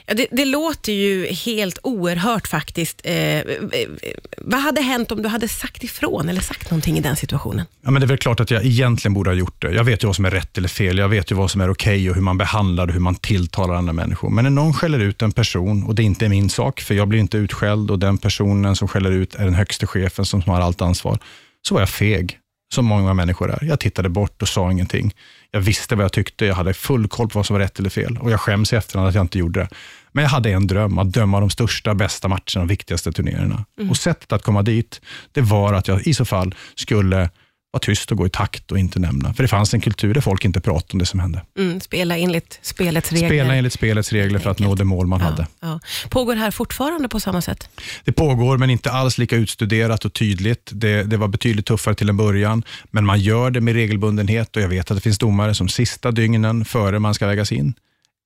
Ja, 0.05 0.13
det, 0.13 0.27
det 0.31 0.45
låter 0.45 0.93
ju 0.93 1.27
helt 1.27 1.79
oerhört 1.83 2.47
faktiskt. 2.47 3.01
Eh, 3.03 3.39
eh, 3.39 3.43
vad 4.37 4.59
hade 4.59 4.81
hänt 4.81 5.11
om 5.11 5.21
du 5.21 5.29
hade 5.29 5.47
sagt 5.47 5.83
ifrån 5.83 6.29
eller 6.29 6.41
sagt 6.41 6.71
någonting 6.71 6.97
i 6.97 7.01
den 7.01 7.15
situationen? 7.15 7.65
Ja, 7.83 7.91
men 7.91 8.01
det 8.01 8.05
är 8.05 8.07
väl 8.07 8.17
klart 8.17 8.39
att 8.39 8.51
jag 8.51 8.65
egentligen 8.65 9.13
borde 9.13 9.29
ha 9.29 9.35
gjort 9.35 9.61
det. 9.61 9.71
Jag 9.71 9.83
vet 9.83 10.03
ju 10.03 10.07
vad 10.07 10.15
som 10.15 10.25
är 10.25 10.31
rätt 10.31 10.57
eller 10.57 10.67
fel. 10.67 10.97
Jag 10.97 11.09
vet 11.09 11.31
ju 11.31 11.35
vad 11.35 11.51
som 11.51 11.61
är 11.61 11.69
okej 11.69 12.09
och 12.09 12.15
hur 12.15 12.21
man 12.21 12.37
behandlar 12.37 12.87
och 12.87 12.93
hur 12.93 12.99
man 12.99 13.15
tilltalar 13.15 13.75
andra 13.75 13.93
människor. 13.93 14.29
Men 14.29 14.43
när 14.43 14.51
någon 14.51 14.73
skäller 14.73 14.99
ut 14.99 15.21
en 15.21 15.31
person 15.31 15.83
och 15.83 15.95
det 15.95 16.03
inte 16.03 16.25
är 16.25 16.29
min 16.29 16.49
sak, 16.49 16.81
för 16.81 16.95
jag 16.95 17.07
blir 17.07 17.19
inte 17.19 17.37
utskälld 17.37 17.91
och 17.91 17.99
den 17.99 18.17
personen 18.17 18.75
som 18.75 18.87
skäller 18.87 19.11
ut 19.11 19.35
är 19.35 19.45
den 19.45 19.53
högste 19.53 19.87
chefen 19.87 20.25
som 20.25 20.41
har 20.41 20.61
allt 20.61 20.81
ansvar, 20.81 21.19
så 21.67 21.73
var 21.73 21.81
jag 21.81 21.89
feg, 21.89 22.37
som 22.73 22.85
många 22.85 23.13
människor 23.13 23.51
är. 23.51 23.63
Jag 23.63 23.79
tittade 23.79 24.09
bort 24.09 24.41
och 24.41 24.47
sa 24.47 24.71
ingenting. 24.71 25.15
Jag 25.51 25.61
visste 25.61 25.95
vad 25.95 26.03
jag 26.03 26.13
tyckte, 26.13 26.45
jag 26.45 26.55
hade 26.55 26.73
full 26.73 27.07
koll 27.07 27.29
på 27.29 27.39
vad 27.39 27.45
som 27.45 27.53
var 27.53 27.61
rätt 27.61 27.79
eller 27.79 27.89
fel 27.89 28.17
och 28.17 28.31
jag 28.31 28.39
skäms 28.39 28.73
i 28.73 28.75
efterhand 28.75 29.09
att 29.09 29.15
jag 29.15 29.23
inte 29.23 29.39
gjorde 29.39 29.59
det. 29.59 29.69
Men 30.11 30.23
jag 30.23 30.29
hade 30.29 30.51
en 30.51 30.67
dröm, 30.67 30.99
att 30.99 31.13
döma 31.13 31.39
de 31.39 31.49
största, 31.49 31.95
bästa 31.95 32.27
matcherna 32.27 32.61
och 32.61 32.71
viktigaste 32.71 33.11
turneringarna. 33.11 33.65
Och 33.89 33.97
sättet 33.97 34.31
att 34.31 34.43
komma 34.43 34.61
dit, 34.61 35.01
det 35.31 35.41
var 35.41 35.73
att 35.73 35.87
jag 35.87 36.07
i 36.07 36.13
så 36.13 36.25
fall 36.25 36.55
skulle 36.75 37.29
vara 37.71 37.79
tyst 37.79 38.11
och 38.11 38.17
gå 38.17 38.25
i 38.25 38.29
takt 38.29 38.71
och 38.71 38.79
inte 38.79 38.99
nämna. 38.99 39.33
För 39.33 39.43
det 39.43 39.47
fanns 39.47 39.73
en 39.73 39.81
kultur 39.81 40.13
där 40.13 40.21
folk 40.21 40.45
inte 40.45 40.61
pratade 40.61 40.93
om 40.93 40.99
det 40.99 41.05
som 41.05 41.19
hände. 41.19 41.41
Mm, 41.57 41.79
spela 41.79 42.17
enligt 42.17 42.59
spelets 42.61 43.11
regler. 43.11 43.27
Spela 43.27 43.55
enligt 43.55 43.73
spelets 43.73 44.11
regler 44.11 44.39
för 44.39 44.49
att 44.49 44.59
nå 44.59 44.75
det 44.75 44.83
mål 44.83 45.07
man 45.07 45.21
hade. 45.21 45.47
Ja, 45.59 45.67
ja. 45.67 45.79
Pågår 46.09 46.35
det 46.35 46.41
här 46.41 46.51
fortfarande 46.51 47.09
på 47.09 47.19
samma 47.19 47.41
sätt? 47.41 47.69
Det 48.03 48.11
pågår, 48.11 48.57
men 48.57 48.69
inte 48.69 48.91
alls 48.91 49.17
lika 49.17 49.35
utstuderat 49.35 50.05
och 50.05 50.13
tydligt. 50.13 50.69
Det, 50.73 51.03
det 51.03 51.17
var 51.17 51.27
betydligt 51.27 51.65
tuffare 51.65 51.95
till 51.95 52.09
en 52.09 52.17
början, 52.17 52.63
men 52.91 53.05
man 53.05 53.19
gör 53.19 53.51
det 53.51 53.61
med 53.61 53.73
regelbundenhet 53.73 54.55
och 54.55 54.61
jag 54.61 54.69
vet 54.69 54.91
att 54.91 54.97
det 54.97 55.01
finns 55.01 55.17
domare 55.17 55.55
som 55.55 55.69
sista 55.69 56.11
dygnen 56.11 56.65
före 56.65 56.99
man 56.99 57.13
ska 57.13 57.27
vägas 57.27 57.51
in 57.51 57.73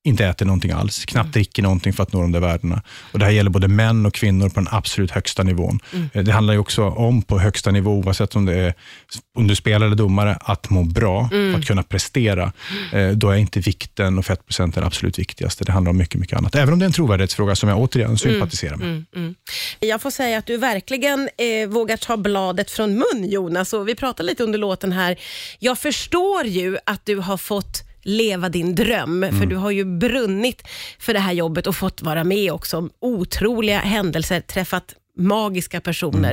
inte 0.06 0.24
äter 0.26 0.46
någonting 0.46 0.70
alls, 0.70 1.04
knappt 1.04 1.32
dricker 1.32 1.62
någonting 1.62 1.92
för 1.92 2.02
att 2.02 2.12
nå 2.12 2.22
de 2.22 2.32
där 2.32 2.40
värdena. 2.40 2.82
Och 3.12 3.18
det 3.18 3.24
här 3.24 3.32
gäller 3.32 3.50
både 3.50 3.68
män 3.68 4.06
och 4.06 4.14
kvinnor 4.14 4.48
på 4.48 4.60
den 4.60 4.68
absolut 4.70 5.10
högsta 5.10 5.42
nivån. 5.42 5.80
Eh, 6.12 6.22
Det 6.24 6.32
handlar 6.32 6.54
ju 6.54 6.60
också 6.60 6.84
om 6.84 7.22
på 7.22 7.38
högsta 7.38 7.70
nivå, 7.70 7.90
oavsett 7.92 8.36
om 8.36 8.44
det 8.46 8.54
är 8.54 8.74
om 9.38 9.46
du 9.46 9.54
spelar 9.54 9.86
eller 9.86 9.96
domare, 9.96 10.38
att 10.40 10.70
må 10.70 10.82
bra, 10.82 11.28
för 11.28 11.54
att 11.54 11.64
kunna 11.66 11.82
prestera. 11.82 12.52
Eh, 12.92 13.08
Då 13.08 13.30
är 13.30 13.36
inte 13.36 13.60
vikten 13.60 14.18
och 14.18 14.26
fettprocenten 14.26 14.80
det 14.80 14.86
absolut 14.86 15.18
viktigaste. 15.18 15.64
Det 15.64 15.72
handlar 15.72 15.90
om 15.90 15.96
mycket, 15.98 16.20
mycket 16.20 16.38
annat. 16.38 16.54
Även 16.54 16.72
om 16.72 16.78
det 16.78 16.84
är 16.84 16.86
en 16.86 16.92
trovärdighetsfråga 16.92 17.56
som 17.56 17.68
jag 17.68 17.78
återigen 17.78 18.18
sympatiserar 18.18 18.76
med. 18.76 19.04
Jag 19.80 20.02
får 20.02 20.10
säga 20.10 20.38
att 20.38 20.46
du 20.46 20.56
verkligen 20.56 21.28
eh, 21.62 21.68
vågar 21.68 21.96
ta 21.96 22.16
bladet 22.16 22.70
från 22.70 22.92
mun 22.94 23.30
Jonas. 23.30 23.72
Och 23.72 23.88
vi 23.88 23.94
pratade 23.94 24.26
lite 24.26 24.42
under 24.44 24.58
låten 24.58 24.92
här. 24.92 25.16
Jag 25.58 25.78
förstår 25.78 26.44
ju 26.46 26.78
att 26.86 27.00
du 27.06 27.16
har 27.16 27.36
fått 27.36 27.82
leva 28.06 28.48
din 28.48 28.74
dröm, 28.74 29.26
för 29.38 29.46
du 29.46 29.56
har 29.56 29.70
ju 29.70 29.84
brunnit 29.98 30.62
för 30.98 31.12
det 31.14 31.20
här 31.20 31.32
jobbet 31.32 31.66
och 31.66 31.76
fått 31.76 32.02
vara 32.02 32.24
med 32.24 32.52
också 32.52 32.76
om 32.78 32.90
otroliga 33.00 33.78
händelser, 33.78 34.40
träffat 34.40 34.94
magiska 35.18 35.80
personer. 35.80 36.32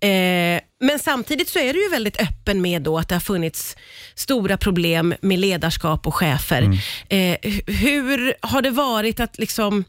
Eh, 0.00 0.60
men 0.80 0.98
samtidigt 1.00 1.48
så 1.48 1.58
är 1.58 1.72
du 1.74 1.82
ju 1.82 1.88
väldigt 1.88 2.20
öppen 2.20 2.60
med 2.62 2.82
då 2.82 2.98
att 2.98 3.08
det 3.08 3.14
har 3.14 3.20
funnits 3.20 3.76
stora 4.14 4.56
problem 4.56 5.14
med 5.22 5.38
ledarskap 5.38 6.06
och 6.06 6.14
chefer. 6.14 6.62
Eh, 7.08 7.16
hu- 7.42 7.70
hur 7.72 8.34
har 8.40 8.62
det 8.62 8.70
varit 8.70 9.20
att 9.20 9.38
liksom 9.38 9.84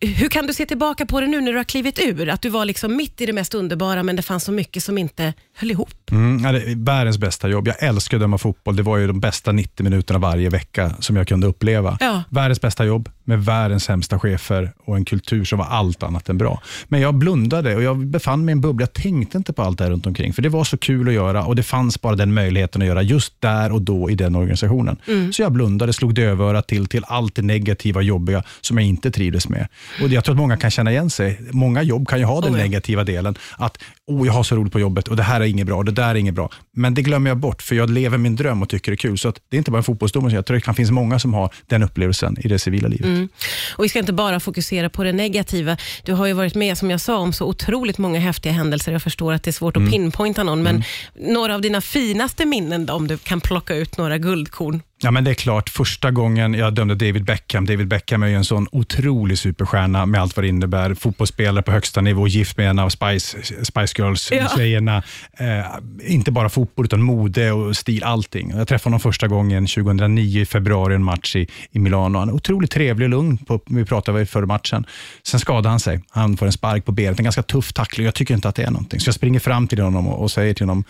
hur 0.00 0.28
kan 0.28 0.46
du 0.46 0.54
se 0.54 0.66
tillbaka 0.66 1.06
på 1.06 1.20
det 1.20 1.26
nu 1.26 1.40
när 1.40 1.52
du 1.52 1.58
har 1.58 1.64
klivit 1.64 1.98
ur? 1.98 2.28
Att 2.28 2.42
du 2.42 2.48
var 2.48 2.64
liksom 2.64 2.96
mitt 2.96 3.20
i 3.20 3.26
det 3.26 3.32
mest 3.32 3.54
underbara, 3.54 4.02
men 4.02 4.16
det 4.16 4.22
fanns 4.22 4.44
så 4.44 4.52
mycket 4.52 4.82
som 4.84 4.98
inte 4.98 5.32
höll 5.56 5.70
ihop. 5.70 5.94
Mm, 6.10 6.44
ja, 6.44 6.52
det 6.52 6.58
är 6.58 6.84
världens 6.84 7.18
bästa 7.18 7.48
jobb. 7.48 7.68
Jag 7.68 7.82
älskar 7.82 8.16
att 8.16 8.20
döma 8.20 8.38
fotboll. 8.38 8.76
Det 8.76 8.82
var 8.82 8.96
ju 8.96 9.06
de 9.06 9.20
bästa 9.20 9.52
90 9.52 9.84
minuterna 9.84 10.18
varje 10.18 10.48
vecka 10.48 10.90
som 10.98 11.16
jag 11.16 11.28
kunde 11.28 11.46
uppleva. 11.46 11.96
Ja. 12.00 12.22
Världens 12.28 12.60
bästa 12.60 12.84
jobb 12.84 13.08
med 13.24 13.44
världens 13.44 13.84
sämsta 13.84 14.18
chefer 14.18 14.72
och 14.84 14.96
en 14.96 15.04
kultur 15.04 15.44
som 15.44 15.58
var 15.58 15.66
allt 15.66 16.02
annat 16.02 16.28
än 16.28 16.38
bra. 16.38 16.62
Men 16.88 17.00
jag 17.00 17.14
blundade 17.14 17.76
och 17.76 17.82
jag 17.82 18.06
befann 18.06 18.44
mig 18.44 18.52
i 18.52 18.54
en 18.54 18.60
bubbla. 18.60 18.82
Jag 18.82 18.92
tänkte 18.92 19.38
inte 19.38 19.52
på 19.52 19.62
allt 19.62 19.78
det 19.78 19.84
här 19.84 19.90
runt 19.90 20.06
omkring, 20.06 20.32
för 20.32 20.42
det 20.42 20.48
var 20.48 20.64
så 20.64 20.78
kul 20.78 21.08
att 21.08 21.14
göra 21.14 21.44
och 21.44 21.56
det 21.56 21.62
fanns 21.62 22.00
bara 22.00 22.16
den 22.16 22.34
möjligheten 22.34 22.82
att 22.82 22.88
göra 22.88 23.02
just 23.02 23.40
där 23.40 23.72
och 23.72 23.82
då 23.82 24.10
i 24.10 24.14
den 24.14 24.36
organisationen. 24.36 24.96
Så 25.32 25.42
jag 25.42 25.52
blundade, 25.52 25.92
slog 25.92 26.14
dövörat 26.14 26.68
till 26.68 26.86
till 26.86 27.04
allt 27.06 27.34
det 27.34 27.42
negativa, 27.42 28.02
jobbiga 28.02 28.42
som 28.60 28.78
jag 28.78 28.86
inte 28.86 29.10
trivdes 29.10 29.48
med. 29.48 29.68
Och 30.02 30.08
jag 30.08 30.24
tror 30.24 30.34
att 30.34 30.38
många 30.38 30.56
kan 30.56 30.70
känna 30.70 30.90
igen 30.90 31.10
sig. 31.10 31.40
Många 31.50 31.82
jobb 31.82 32.08
kan 32.08 32.18
ju 32.18 32.24
ha 32.24 32.40
den 32.40 32.54
Oh 32.54 32.58
ja. 32.58 32.64
negativa 32.64 33.04
delen. 33.04 33.34
Att 33.56 33.78
oh, 34.10 34.26
jag 34.26 34.32
har 34.32 34.42
så 34.42 34.56
roligt 34.56 34.72
på 34.72 34.80
jobbet 34.80 35.08
och 35.08 35.16
det 35.16 35.22
här 35.22 35.40
är 35.40 35.44
inget 35.44 35.66
bra 35.66 35.82
det 35.82 35.92
där 35.92 36.08
är 36.08 36.14
inget 36.14 36.34
bra. 36.34 36.50
Men 36.80 36.94
det 36.94 37.02
glömmer 37.02 37.30
jag 37.30 37.36
bort 37.36 37.62
för 37.62 37.74
jag 37.74 37.90
lever 37.90 38.18
min 38.18 38.36
dröm 38.36 38.62
och 38.62 38.68
tycker 38.68 38.92
det 38.92 38.94
är 38.94 38.96
kul. 38.96 39.18
Så 39.18 39.32
det 39.48 39.56
är 39.56 39.58
inte 39.58 39.70
bara 39.70 39.78
en 39.78 39.84
fotbollsdomare, 39.84 40.32
jag 40.32 40.46
tror 40.46 40.54
det 40.54 40.60
kan 40.60 40.74
finnas 40.74 40.90
många 40.90 41.18
som 41.18 41.34
har 41.34 41.50
den 41.66 41.82
upplevelsen 41.82 42.36
i 42.40 42.48
det 42.48 42.58
civila 42.58 42.88
livet. 42.88 43.30
Och 43.76 43.84
Vi 43.84 43.88
ska 43.88 43.98
inte 43.98 44.12
bara 44.12 44.40
fokusera 44.40 44.90
på 44.90 45.04
det 45.04 45.12
negativa. 45.12 45.76
Du 46.04 46.12
har 46.12 46.26
ju 46.26 46.32
varit 46.32 46.54
med, 46.54 46.78
som 46.78 46.90
jag 46.90 47.00
sa, 47.00 47.16
om 47.18 47.32
så 47.32 47.46
otroligt 47.46 47.98
många 47.98 48.20
häftiga 48.20 48.52
händelser. 48.52 48.92
Jag 48.92 49.02
förstår 49.02 49.32
att 49.32 49.42
det 49.42 49.50
är 49.50 49.52
svårt 49.52 49.76
att 49.76 49.90
pinpointa 49.90 50.42
någon, 50.42 50.62
men 50.62 50.84
några 51.14 51.54
av 51.54 51.60
dina 51.60 51.80
finaste 51.80 52.46
minnen 52.46 52.86
då, 52.86 52.94
om 52.94 53.06
du 53.06 53.18
kan 53.18 53.40
plocka 53.40 53.74
ut 53.74 53.98
några 53.98 54.18
guldkorn? 54.18 54.82
Ja, 55.02 55.10
men 55.10 55.24
det 55.24 55.30
är 55.30 55.34
klart, 55.34 55.68
första 55.68 56.10
gången 56.10 56.54
jag 56.54 56.74
dömde 56.74 56.94
David 56.94 57.24
Beckham. 57.24 57.66
David 57.66 57.88
Beckham 57.88 58.22
är 58.22 58.26
ju 58.26 58.34
en 58.34 58.44
sån 58.44 58.66
otrolig 58.72 59.38
superstjärna 59.38 60.06
med 60.06 60.20
allt 60.20 60.36
vad 60.36 60.44
det 60.44 60.48
innebär. 60.48 60.94
Fotbollsspelare 60.94 61.62
på 61.62 61.72
högsta 61.72 62.00
nivå, 62.00 62.28
gift 62.28 62.56
med 62.56 62.70
en 62.70 62.78
av 62.78 62.88
Spice, 62.88 63.38
Spice 63.64 63.94
Girls-tjejerna. 64.02 65.02
Eh, 65.38 65.66
inte 66.12 66.32
bara 66.32 66.48
fotboll, 66.48 66.69
utan 66.76 67.02
mode 67.02 67.52
och 67.52 67.76
stil, 67.76 68.04
allting. 68.04 68.50
Jag 68.56 68.68
träffade 68.68 68.86
honom 68.90 69.00
första 69.00 69.28
gången 69.28 69.66
2009 69.66 70.40
i 70.40 70.46
februari, 70.46 70.94
en 70.94 71.04
match 71.04 71.36
i, 71.36 71.46
i 71.70 71.78
Milano. 71.78 72.18
Han 72.18 72.28
är 72.28 72.32
otroligt 72.32 72.70
trevlig 72.70 73.06
och 73.06 73.10
lugn, 73.10 73.38
på, 73.38 73.60
vi 73.66 73.84
pratade 73.84 74.26
före 74.26 74.46
matchen. 74.46 74.86
Sen 75.26 75.40
skadade 75.40 75.68
han 75.68 75.80
sig. 75.80 76.00
Han 76.10 76.36
får 76.36 76.46
en 76.46 76.52
spark 76.52 76.84
på 76.84 76.92
benet, 76.92 77.18
en 77.18 77.24
ganska 77.24 77.42
tuff 77.42 77.72
tackling. 77.72 78.04
Jag 78.04 78.14
tycker 78.14 78.34
inte 78.34 78.48
att 78.48 78.54
det 78.54 78.62
är 78.62 78.70
någonting. 78.70 79.00
Så 79.00 79.08
jag 79.08 79.14
springer 79.14 79.40
fram 79.40 79.68
till 79.68 79.80
honom 79.80 80.08
och, 80.08 80.22
och 80.22 80.30
säger 80.30 80.54
till 80.54 80.66
honom, 80.66 80.84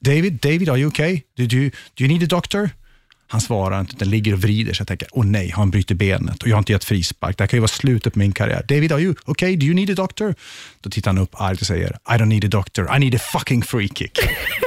David, 0.00 0.32
David, 0.32 0.68
are 0.68 0.78
you 0.78 0.88
okay? 0.88 1.20
Do, 1.36 1.46
do, 1.46 1.56
you- 1.56 1.70
do 1.70 2.04
you 2.04 2.08
need 2.08 2.22
a 2.22 2.26
doctor? 2.30 2.70
Han 3.28 3.40
svarar 3.40 3.80
inte, 3.80 3.92
utan 3.96 4.10
ligger 4.10 4.32
och 4.32 4.38
vrider 4.42 4.72
sig. 4.74 4.80
Jag 4.82 4.88
tänker, 4.88 5.08
åh 5.12 5.24
nej, 5.26 5.50
har 5.50 5.56
han 5.62 5.70
brutit 5.70 5.96
benet 5.98 6.42
och 6.42 6.48
jag 6.48 6.54
har 6.54 6.58
inte 6.58 6.72
gett 6.72 6.84
frispark. 6.84 7.38
Det 7.38 7.42
här 7.44 7.48
kan 7.48 7.56
ju 7.56 7.60
vara 7.60 7.68
slutet 7.68 8.12
på 8.12 8.18
min 8.18 8.32
karriär. 8.32 8.64
David, 8.68 8.92
are 8.92 9.00
you 9.00 9.14
okay? 9.24 9.56
Do 9.56 9.66
you 9.66 9.74
need 9.74 9.90
a 9.90 9.94
doctor? 9.96 10.34
Då 10.80 10.90
tittar 10.90 11.10
han 11.10 11.18
upp 11.18 11.30
argt 11.40 11.60
och 11.60 11.66
säger, 11.66 11.88
I 11.90 12.12
don't 12.12 12.24
need 12.26 12.44
a 12.44 12.48
doctor, 12.48 12.96
I 12.96 12.98
need 12.98 13.14
a 13.14 13.18
fucking 13.32 13.62
free 13.62 13.88
kick. 13.88 14.18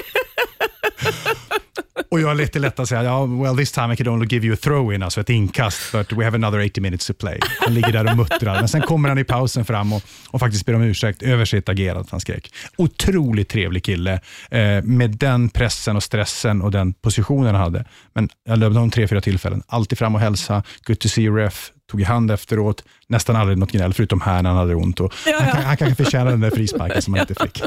och 2.11 2.19
jag 2.19 2.31
är 2.31 2.35
lite 2.35 2.59
lätt 2.59 2.79
att 2.79 2.89
säga, 2.89 3.03
ja, 3.03 3.25
well 3.25 3.57
this 3.57 3.71
time 3.71 3.93
I 3.93 3.97
could 3.97 4.07
only 4.07 4.27
give 4.27 4.45
you 4.45 4.53
a 4.53 4.57
throw-in, 4.61 5.03
alltså 5.03 5.21
ett 5.21 5.29
inkast, 5.29 5.91
but 5.91 6.13
we 6.13 6.23
have 6.23 6.35
another 6.35 6.65
80 6.65 6.81
minutes 6.81 7.07
to 7.07 7.13
play. 7.13 7.39
Han 7.59 7.73
ligger 7.73 7.91
där 7.91 8.11
och 8.11 8.17
muttrar, 8.17 8.55
men 8.59 8.67
sen 8.67 8.81
kommer 8.81 9.09
han 9.09 9.17
i 9.17 9.23
pausen 9.23 9.65
fram 9.65 9.93
och, 9.93 10.03
och 10.29 10.39
faktiskt 10.39 10.65
ber 10.65 10.75
om 10.75 10.81
ursäkt 10.81 11.23
över 11.23 11.45
sitt 11.45 11.69
agerande, 11.69 12.01
att 12.01 12.09
han 12.09 12.19
skrek. 12.19 12.53
Otroligt 12.77 13.49
trevlig 13.49 13.83
kille, 13.83 14.13
eh, 14.51 14.83
med 14.83 15.11
den 15.11 15.49
pressen 15.49 15.95
och 15.95 16.03
stressen 16.03 16.61
och 16.61 16.71
den 16.71 16.93
positionen 16.93 17.55
han 17.55 17.63
hade. 17.63 17.85
Men 18.13 18.29
jag 18.45 18.59
löpte 18.59 18.77
honom 18.77 18.91
tre, 18.91 19.07
fyra 19.07 19.21
tillfällen, 19.21 19.63
alltid 19.67 19.97
fram 19.97 20.15
och 20.15 20.21
hälsa, 20.21 20.63
good 20.85 20.99
to 20.99 21.07
see 21.09 21.21
you 21.21 21.37
ref, 21.37 21.71
tog 21.89 22.01
i 22.01 22.03
hand 22.03 22.31
efteråt, 22.31 22.83
nästan 23.07 23.35
aldrig 23.35 23.57
något 23.57 23.71
gnäll, 23.71 23.93
förutom 23.93 24.21
här 24.21 24.41
när 24.43 24.49
han 24.49 24.57
hade 24.59 24.75
ont. 24.75 24.99
Och 24.99 25.13
Ja, 25.25 25.35
Han, 25.39 25.47
ja. 25.47 25.53
kan- 25.53 25.63
han 25.63 25.77
kanske 25.77 26.03
förtjänar 26.03 26.31
den 26.31 26.39
där 26.39 26.51
frisparken 26.51 27.01
som 27.01 27.13
han 27.13 27.21
inte 27.29 27.43
fick. 27.43 27.63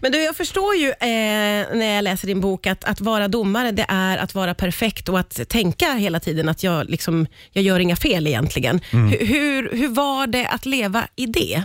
Men 0.00 0.12
du, 0.12 0.18
jag 0.22 0.36
förstår 0.36 0.74
ju 0.74 0.88
eh, 0.88 0.96
när 1.76 1.94
jag 1.94 2.04
läser 2.04 2.26
din 2.28 2.40
bok 2.40 2.66
att, 2.66 2.84
att 2.84 3.00
vara 3.00 3.28
domare, 3.28 3.70
det 3.70 3.86
är 3.88 4.18
att 4.18 4.34
vara 4.34 4.54
perfekt 4.54 5.08
och 5.08 5.18
att 5.18 5.48
tänka 5.48 5.92
hela 5.92 6.20
tiden 6.20 6.48
att 6.48 6.62
jag, 6.62 6.90
liksom, 6.90 7.26
jag 7.52 7.64
gör 7.64 7.80
inga 7.80 7.96
fel 7.96 8.26
egentligen. 8.26 8.80
Hur, 8.90 9.26
hur, 9.26 9.76
hur 9.76 9.88
var 9.88 10.26
det 10.26 10.46
att 10.46 10.66
leva 10.66 11.04
i 11.16 11.26
det? 11.26 11.62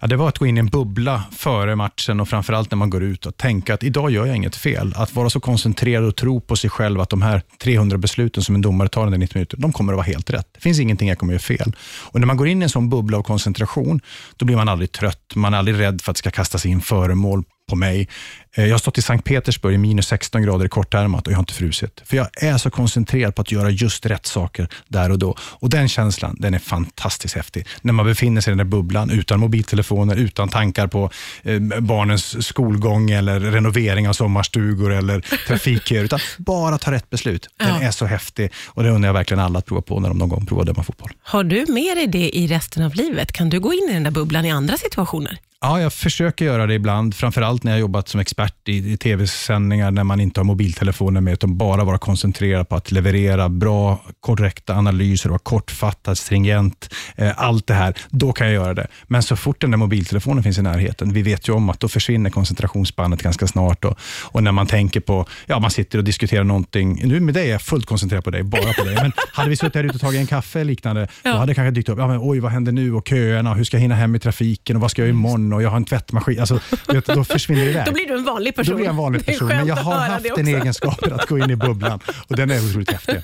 Ja, 0.00 0.06
det 0.06 0.16
var 0.16 0.28
att 0.28 0.38
gå 0.38 0.46
in 0.46 0.56
i 0.56 0.60
en 0.60 0.66
bubbla 0.66 1.22
före 1.32 1.76
matchen 1.76 2.20
och 2.20 2.28
framförallt 2.28 2.70
när 2.70 2.76
man 2.76 2.90
går 2.90 3.02
ut 3.02 3.26
och 3.26 3.36
tänka 3.36 3.74
att 3.74 3.82
idag 3.82 4.10
gör 4.10 4.26
jag 4.26 4.36
inget 4.36 4.56
fel. 4.56 4.94
Att 4.96 5.14
vara 5.14 5.30
så 5.30 5.40
koncentrerad 5.40 6.04
och 6.04 6.16
tro 6.16 6.40
på 6.40 6.56
sig 6.56 6.70
själv 6.70 7.00
att 7.00 7.10
de 7.10 7.22
här 7.22 7.42
300 7.62 7.98
besluten 7.98 8.42
som 8.42 8.54
en 8.54 8.62
domare 8.62 8.88
tar 8.88 9.06
under 9.06 9.18
90 9.18 9.38
minuter, 9.38 9.56
de 9.56 9.72
kommer 9.72 9.92
att 9.92 9.96
vara 9.96 10.06
helt 10.06 10.30
rätt. 10.30 10.48
Det 10.54 10.60
finns 10.60 10.80
ingenting 10.80 11.08
jag 11.08 11.18
kommer 11.18 11.34
att 11.34 11.50
göra 11.50 11.58
fel. 11.58 11.76
Och 12.02 12.20
när 12.20 12.26
man 12.26 12.36
går 12.36 12.48
in 12.48 12.62
i 12.62 12.64
en 12.64 12.70
sån 12.70 12.88
bubbla 12.88 13.18
av 13.18 13.22
koncentration, 13.22 14.00
då 14.36 14.46
blir 14.46 14.56
man 14.56 14.68
aldrig 14.68 14.92
trött. 14.92 15.32
Man 15.34 15.54
är 15.54 15.58
aldrig 15.58 15.80
rädd 15.80 16.00
för 16.00 16.10
att 16.10 16.16
det 16.16 16.18
ska 16.18 16.30
kastas 16.30 16.66
in 16.66 16.80
föremål 16.80 17.44
på 17.66 17.76
mig. 17.76 18.08
Eh, 18.54 18.64
jag 18.64 18.74
har 18.74 18.78
stått 18.78 18.98
i 18.98 19.02
Sankt 19.02 19.24
Petersburg 19.24 19.74
i 19.74 19.78
minus 19.78 20.06
16 20.06 20.42
grader 20.42 20.66
i 20.66 20.68
kortärmat 20.68 21.26
och 21.26 21.32
jag 21.32 21.36
har 21.36 21.42
inte 21.42 21.54
frusit. 21.54 22.02
För 22.04 22.16
jag 22.16 22.28
är 22.42 22.58
så 22.58 22.70
koncentrerad 22.70 23.34
på 23.34 23.42
att 23.42 23.52
göra 23.52 23.70
just 23.70 24.06
rätt 24.06 24.26
saker 24.26 24.68
där 24.88 25.10
och 25.10 25.18
då. 25.18 25.36
Och 25.40 25.70
Den 25.70 25.88
känslan 25.88 26.36
den 26.38 26.54
är 26.54 26.58
fantastiskt 26.58 27.34
häftig. 27.34 27.66
När 27.82 27.92
man 27.92 28.06
befinner 28.06 28.40
sig 28.40 28.50
i 28.50 28.52
den 28.52 28.58
där 28.58 28.76
bubblan 28.76 29.10
utan 29.10 29.40
mobiltelefoner, 29.40 30.16
utan 30.16 30.48
tankar 30.48 30.86
på 30.86 31.10
eh, 31.42 31.60
barnens 31.80 32.46
skolgång 32.46 33.10
eller 33.10 33.40
renovering 33.40 34.08
av 34.08 34.12
sommarstugor 34.12 34.92
eller 34.92 35.20
trafikköer, 35.46 36.04
utan 36.04 36.18
bara 36.38 36.78
ta 36.78 36.90
rätt 36.90 37.10
beslut. 37.10 37.48
Den 37.56 37.68
ja. 37.68 37.82
är 37.82 37.90
så 37.90 38.06
häftig 38.06 38.52
och 38.66 38.82
det 38.82 38.90
undrar 38.90 39.08
jag 39.08 39.14
verkligen 39.14 39.40
alla 39.40 39.58
att 39.58 39.66
prova 39.66 39.82
på 39.82 40.00
när 40.00 40.08
de 40.08 40.18
någon 40.18 40.28
gång 40.28 40.46
provar 40.46 40.62
att 40.62 40.66
döma 40.66 40.82
fotboll. 40.82 41.10
Har 41.22 41.44
du 41.44 41.66
med 41.68 41.96
dig 41.96 42.06
det 42.06 42.36
i 42.36 42.46
resten 42.46 42.82
av 42.82 42.94
livet? 42.94 43.32
Kan 43.32 43.50
du 43.50 43.60
gå 43.60 43.72
in 43.72 43.90
i 43.90 43.92
den 43.92 44.02
där 44.02 44.10
bubblan 44.10 44.44
i 44.44 44.50
andra 44.50 44.76
situationer? 44.76 45.38
Ja, 45.60 45.80
jag 45.80 45.92
försöker 45.92 46.44
göra 46.44 46.66
det 46.66 46.74
ibland, 46.74 47.14
framförallt 47.14 47.64
när 47.64 47.72
jag 47.72 47.80
jobbat 47.80 48.08
som 48.08 48.20
expert 48.20 48.68
i, 48.68 48.92
i 48.92 48.96
tv-sändningar, 48.96 49.90
när 49.90 50.04
man 50.04 50.20
inte 50.20 50.40
har 50.40 50.44
mobiltelefonen 50.44 51.24
med, 51.24 51.32
utan 51.32 51.56
bara 51.56 51.84
vara 51.84 51.98
koncentrerad 51.98 52.68
på 52.68 52.76
att 52.76 52.92
leverera 52.92 53.48
bra, 53.48 54.00
korrekta 54.20 54.74
analyser, 54.74 55.28
vara 55.28 55.38
kortfattad, 55.38 56.18
stringent, 56.18 56.94
eh, 57.16 57.32
allt 57.36 57.66
det 57.66 57.74
här. 57.74 57.94
Då 58.10 58.32
kan 58.32 58.46
jag 58.46 58.54
göra 58.54 58.74
det. 58.74 58.86
Men 59.06 59.22
så 59.22 59.36
fort 59.36 59.60
den 59.60 59.70
där 59.70 59.78
mobiltelefonen 59.78 60.42
finns 60.42 60.58
i 60.58 60.62
närheten, 60.62 61.12
vi 61.12 61.22
vet 61.22 61.48
ju 61.48 61.52
om 61.52 61.70
att 61.70 61.80
då 61.80 61.88
försvinner 61.88 62.30
koncentrationsspannet 62.30 63.22
ganska 63.22 63.46
snart. 63.46 63.84
Och, 63.84 63.98
och 64.22 64.42
när 64.42 64.52
man 64.52 64.66
tänker 64.66 65.00
på, 65.00 65.26
ja, 65.46 65.58
man 65.58 65.70
sitter 65.70 65.98
och 65.98 66.04
diskuterar 66.04 66.44
någonting, 66.44 67.00
nu 67.04 67.20
med 67.20 67.34
dig 67.34 67.48
är 67.48 67.52
jag 67.52 67.62
fullt 67.62 67.86
koncentrerad 67.86 68.24
på 68.24 68.30
dig, 68.30 68.42
bara 68.42 68.72
på 68.72 68.84
dig. 68.84 68.94
Men 68.94 69.12
hade 69.32 69.50
vi 69.50 69.56
suttit 69.56 69.74
här 69.74 69.84
ute 69.84 69.94
och 69.94 70.00
tagit 70.00 70.20
en 70.20 70.26
kaffe 70.26 70.60
eller 70.60 70.70
liknande, 70.70 71.08
ja. 71.22 71.32
då 71.32 71.38
hade 71.38 71.50
det 71.50 71.54
kanske 71.54 71.70
dykt 71.70 71.88
upp, 71.88 71.98
ja, 71.98 72.06
men, 72.06 72.18
oj, 72.22 72.40
vad 72.40 72.52
händer 72.52 72.72
nu 72.72 72.94
och 72.94 73.08
köerna, 73.08 73.54
hur 73.54 73.64
ska 73.64 73.76
jag 73.76 73.82
hinna 73.82 73.94
hem 73.94 74.14
i 74.14 74.18
trafiken 74.18 74.76
och 74.76 74.82
vad 74.82 74.90
ska 74.90 75.02
jag 75.02 75.06
göra 75.06 75.16
imorgon? 75.16 75.45
Och 75.52 75.62
jag 75.62 75.70
har 75.70 75.76
en 75.76 75.84
tvättmaskin. 75.84 76.40
Alltså, 76.40 76.60
vet, 76.88 77.06
då 77.06 77.24
försvinner 77.24 77.64
det 77.64 77.70
iväg. 77.70 77.86
Då 77.86 77.92
blir 77.92 78.06
du 78.08 78.14
en 78.14 78.24
vanlig 78.24 78.54
person. 78.54 78.72
Då 78.72 78.76
blir 78.76 78.86
jag 78.86 78.90
en 78.90 78.96
vanlig 78.96 79.26
person. 79.26 79.48
Men 79.48 79.66
jag 79.66 79.76
har 79.76 79.98
haft 79.98 80.34
den 80.36 80.48
egenskapen 80.48 81.12
att 81.12 81.26
gå 81.26 81.38
in 81.38 81.50
i 81.50 81.56
bubblan 81.56 82.00
och 82.28 82.36
den 82.36 82.50
är 82.50 82.68
otroligt 82.68 82.90
häftig. 82.90 83.20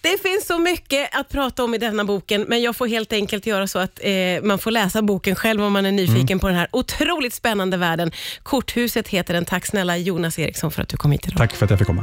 Det 0.00 0.22
finns 0.22 0.46
så 0.46 0.58
mycket 0.58 1.08
att 1.12 1.28
prata 1.28 1.64
om 1.64 1.74
i 1.74 1.78
denna 1.78 2.04
boken, 2.04 2.42
men 2.48 2.62
jag 2.62 2.76
får 2.76 2.86
helt 2.86 3.12
enkelt 3.12 3.46
göra 3.46 3.66
så 3.66 3.78
att 3.78 4.00
eh, 4.02 4.12
man 4.42 4.58
får 4.58 4.70
läsa 4.70 5.02
boken 5.02 5.34
själv 5.34 5.62
om 5.62 5.72
man 5.72 5.86
är 5.86 5.92
nyfiken 5.92 6.26
mm. 6.26 6.38
på 6.38 6.46
den 6.46 6.56
här 6.56 6.68
otroligt 6.70 7.34
spännande 7.34 7.76
världen. 7.76 8.12
Korthuset 8.42 9.08
heter 9.08 9.34
den. 9.34 9.44
Tack 9.44 9.66
snälla 9.66 9.96
Jonas 9.96 10.38
Eriksson 10.38 10.70
för 10.70 10.82
att 10.82 10.88
du 10.88 10.96
kom 10.96 11.12
hit 11.12 11.26
idag. 11.26 11.38
Tack 11.38 11.52
för 11.52 11.64
att 11.64 11.70
jag 11.70 11.78
fick 11.78 11.86
komma. 11.86 11.92